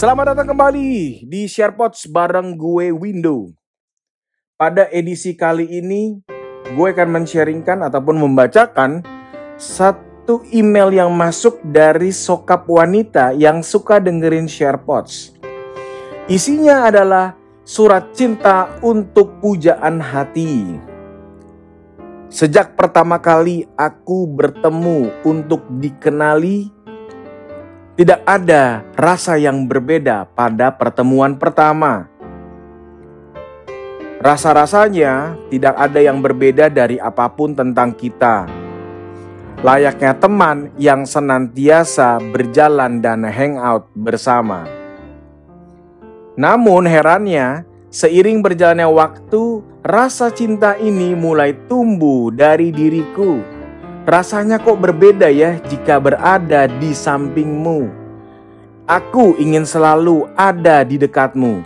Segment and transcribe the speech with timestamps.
[0.00, 3.52] Selamat datang kembali di SharePods bareng gue Window.
[4.56, 6.16] Pada edisi kali ini,
[6.72, 9.04] gue akan men-sharingkan ataupun membacakan
[9.60, 15.36] satu email yang masuk dari sokap wanita yang suka dengerin SharePods.
[16.32, 20.80] Isinya adalah surat cinta untuk pujaan hati.
[22.32, 26.72] Sejak pertama kali aku bertemu untuk dikenali
[27.98, 32.06] tidak ada rasa yang berbeda pada pertemuan pertama.
[34.20, 38.44] Rasa-rasanya tidak ada yang berbeda dari apa pun tentang kita.
[39.60, 44.64] Layaknya teman yang senantiasa berjalan dan hangout bersama.
[46.36, 53.59] Namun herannya, seiring berjalannya waktu, rasa cinta ini mulai tumbuh dari diriku
[54.10, 57.86] Rasanya kok berbeda ya jika berada di sampingmu.
[58.90, 61.62] Aku ingin selalu ada di dekatmu,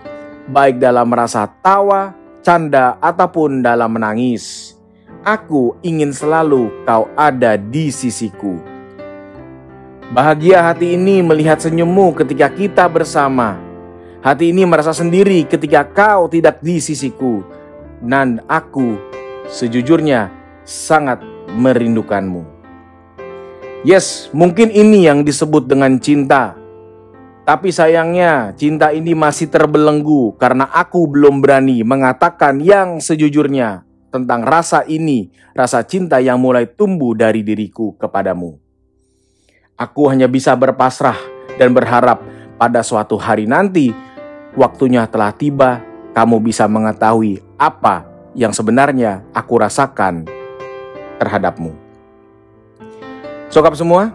[0.52, 2.12] baik dalam rasa tawa,
[2.44, 4.76] canda, ataupun dalam menangis.
[5.24, 8.60] Aku ingin selalu kau ada di sisiku.
[10.12, 13.56] Bahagia hati ini melihat senyummu ketika kita bersama.
[14.20, 17.40] Hati ini merasa sendiri ketika kau tidak di sisiku.
[18.04, 19.00] Dan aku
[19.48, 20.28] sejujurnya
[20.68, 22.42] sangat merindukanmu.
[23.84, 26.56] Yes, mungkin ini yang disebut dengan cinta.
[27.44, 34.88] Tapi sayangnya, cinta ini masih terbelenggu karena aku belum berani mengatakan yang sejujurnya tentang rasa
[34.88, 38.56] ini, rasa cinta yang mulai tumbuh dari diriku kepadamu.
[39.76, 41.20] Aku hanya bisa berpasrah
[41.60, 42.24] dan berharap
[42.56, 43.92] pada suatu hari nanti,
[44.56, 45.84] waktunya telah tiba,
[46.16, 50.43] kamu bisa mengetahui apa yang sebenarnya aku rasakan
[51.18, 51.74] terhadapmu.
[53.50, 54.10] Sokap semua,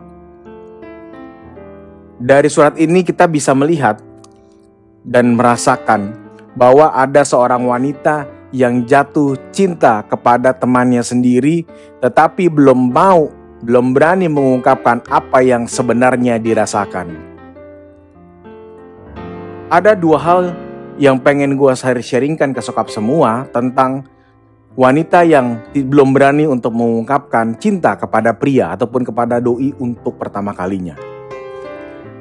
[2.20, 4.04] dari surat ini kita bisa melihat
[5.08, 6.12] dan merasakan
[6.60, 11.64] bahwa ada seorang wanita yang jatuh cinta kepada temannya sendiri,
[12.04, 13.32] tetapi belum mau,
[13.64, 17.16] belum berani mengungkapkan apa yang sebenarnya dirasakan.
[19.70, 20.42] Ada dua hal
[21.00, 24.04] yang pengen gue sharingkan ke sokap semua tentang
[24.78, 30.94] wanita yang belum berani untuk mengungkapkan cinta kepada pria ataupun kepada doi untuk pertama kalinya.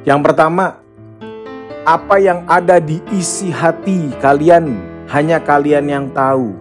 [0.08, 0.80] Yang pertama,
[1.84, 4.76] apa yang ada di isi hati kalian
[5.12, 6.56] hanya kalian yang tahu.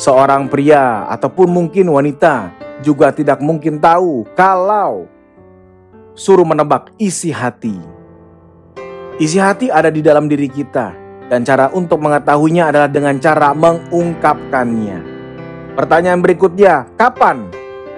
[0.00, 2.50] Seorang pria ataupun mungkin wanita
[2.80, 5.04] juga tidak mungkin tahu kalau
[6.16, 7.76] suruh menebak isi hati.
[9.20, 10.96] Isi hati ada di dalam diri kita
[11.30, 14.98] dan cara untuk mengetahuinya adalah dengan cara mengungkapkannya.
[15.78, 17.46] Pertanyaan berikutnya, kapan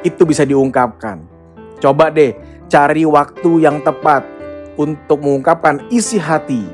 [0.05, 1.25] itu bisa diungkapkan?
[1.81, 2.37] Coba deh
[2.69, 4.29] cari waktu yang tepat
[4.77, 6.69] untuk mengungkapkan isi hati.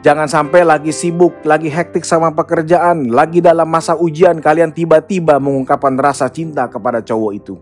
[0.00, 5.92] Jangan sampai lagi sibuk, lagi hektik sama pekerjaan, lagi dalam masa ujian kalian tiba-tiba mengungkapkan
[6.00, 7.60] rasa cinta kepada cowok itu.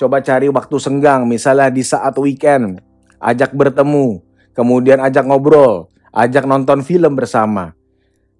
[0.00, 2.80] Coba cari waktu senggang, misalnya di saat weekend,
[3.20, 4.24] ajak bertemu,
[4.56, 7.72] kemudian ajak ngobrol, ajak nonton film bersama.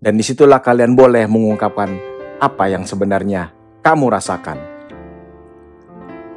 [0.03, 1.91] Dan di situlah kalian boleh mengungkapkan
[2.43, 4.59] apa yang sebenarnya kamu rasakan.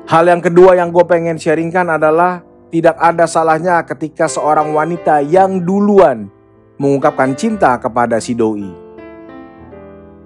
[0.06, 5.66] Hal yang kedua yang gue pengen sharingkan adalah tidak ada salahnya ketika seorang wanita yang
[5.66, 6.29] duluan
[6.78, 8.69] mengungkapkan cinta kepada si doi.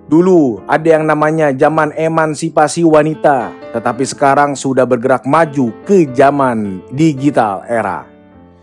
[0.10, 7.62] Dulu ada yang namanya zaman emansipasi wanita, tetapi sekarang sudah bergerak maju ke zaman digital
[7.70, 8.19] era.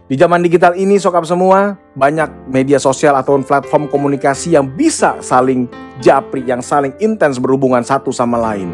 [0.06, 5.66] Di zaman digital ini sokap semua banyak media sosial atau platform komunikasi yang bisa saling
[5.98, 8.70] japri, yang saling intens berhubungan satu sama lain.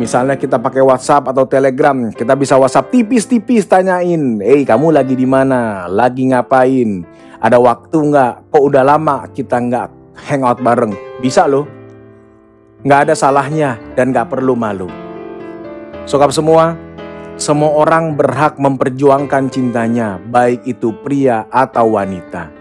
[0.00, 5.28] Misalnya kita pakai WhatsApp atau Telegram, kita bisa WhatsApp tipis-tipis tanyain, "Eh, kamu lagi di
[5.28, 5.84] mana?
[5.92, 7.04] Lagi ngapain?
[7.36, 8.48] Ada waktu nggak?
[8.48, 9.88] Kok udah lama kita nggak
[10.24, 11.68] hangout bareng?" Bisa loh.
[12.80, 14.88] Nggak ada salahnya dan nggak perlu malu.
[16.08, 16.80] Sokap semua,
[17.40, 22.52] semua orang berhak memperjuangkan cintanya, baik itu pria atau wanita.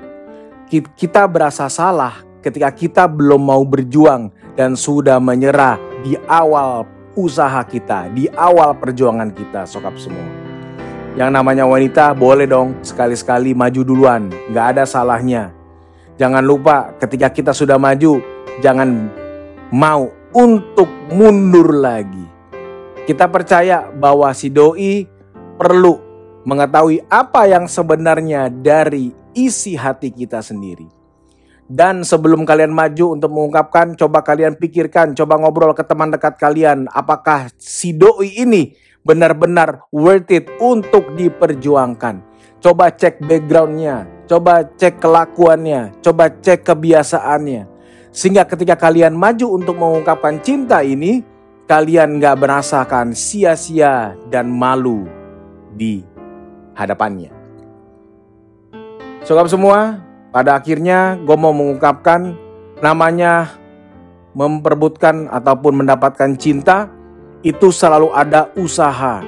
[0.72, 6.88] Kita berasa salah ketika kita belum mau berjuang dan sudah menyerah di awal
[7.20, 10.24] usaha kita, di awal perjuangan kita, sokap semua.
[11.20, 15.52] Yang namanya wanita boleh dong sekali-sekali maju duluan, gak ada salahnya.
[16.16, 18.24] Jangan lupa ketika kita sudah maju,
[18.64, 19.12] jangan
[19.76, 22.29] mau untuk mundur lagi.
[23.10, 25.10] Kita percaya bahwa si doi
[25.58, 25.98] perlu
[26.46, 30.86] mengetahui apa yang sebenarnya dari isi hati kita sendiri.
[31.66, 36.86] Dan sebelum kalian maju untuk mengungkapkan, coba kalian pikirkan, coba ngobrol ke teman dekat kalian,
[36.94, 42.22] apakah si doi ini benar-benar worth it untuk diperjuangkan.
[42.62, 47.66] Coba cek backgroundnya, coba cek kelakuannya, coba cek kebiasaannya.
[48.14, 51.39] Sehingga ketika kalian maju untuk mengungkapkan cinta ini,
[51.70, 55.06] kalian gak merasakan sia-sia dan malu
[55.78, 56.02] di
[56.74, 57.30] hadapannya.
[59.22, 60.02] Sobat semua,
[60.34, 62.34] pada akhirnya gue mau mengungkapkan
[62.82, 63.54] namanya
[64.34, 66.90] memperbutkan ataupun mendapatkan cinta
[67.46, 69.22] itu selalu ada usaha.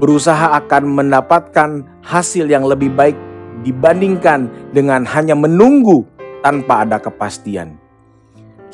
[0.00, 3.16] Berusaha akan mendapatkan hasil yang lebih baik
[3.60, 6.08] dibandingkan dengan hanya menunggu
[6.40, 7.83] tanpa ada kepastian.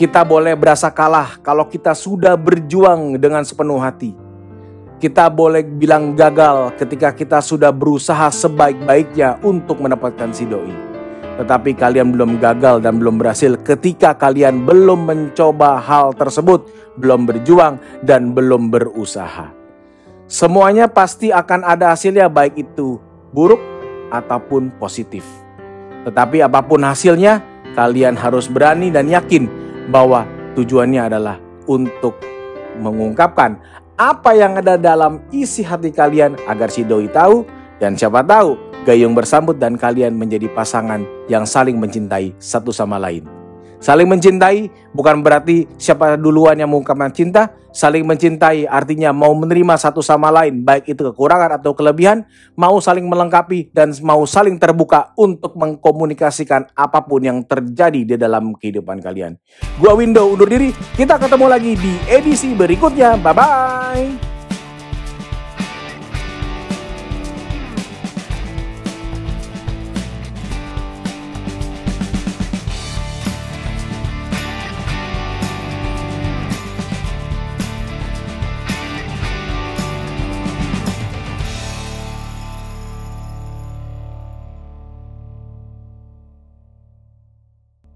[0.01, 4.17] Kita boleh berasa kalah kalau kita sudah berjuang dengan sepenuh hati.
[4.97, 10.73] Kita boleh bilang gagal ketika kita sudah berusaha sebaik-baiknya untuk mendapatkan si doi.
[11.37, 16.65] Tetapi kalian belum gagal dan belum berhasil ketika kalian belum mencoba hal tersebut,
[16.97, 19.53] belum berjuang dan belum berusaha.
[20.25, 22.97] Semuanya pasti akan ada hasilnya baik itu
[23.37, 23.61] buruk
[24.09, 25.29] ataupun positif.
[26.09, 27.45] Tetapi apa pun hasilnya,
[27.77, 30.29] kalian harus berani dan yakin bahwa
[30.59, 32.21] tujuannya adalah untuk
[32.77, 33.57] mengungkapkan
[33.97, 37.45] apa yang ada dalam isi hati kalian agar si doi tahu
[37.81, 43.40] dan siapa tahu gayung bersambut dan kalian menjadi pasangan yang saling mencintai satu sama lain.
[43.81, 47.49] Saling mencintai bukan berarti siapa duluan yang mengungkapkan cinta.
[47.71, 52.27] Saling mencintai artinya mau menerima satu sama lain, baik itu kekurangan atau kelebihan,
[52.59, 58.59] mau saling melengkapi dan mau saling terbuka untuk mengkomunikasikan apa pun yang terjadi di dalam
[58.59, 59.39] kehidupan kalian.
[59.79, 63.15] Gua Window undur diri, kita ketemu lagi di edisi berikutnya.
[63.23, 64.30] Bye bye.